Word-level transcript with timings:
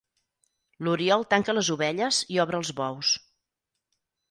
L'oriol 0.87 1.25
tanca 1.33 1.55
les 1.57 1.69
ovelles 1.77 2.23
i 2.37 2.41
obre 2.47 2.61
els 2.63 2.75
bous. 2.83 3.15